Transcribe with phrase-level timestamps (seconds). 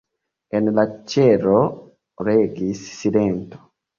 [0.59, 1.59] En la ĉelo
[2.31, 3.63] regis silento.